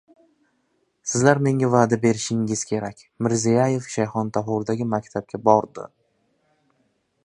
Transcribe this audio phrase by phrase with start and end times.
[1.09, 5.91] Sizlar menga va’da berishingiz kerak– Mirziyoyev Shayxontohurdagi maktabga bordi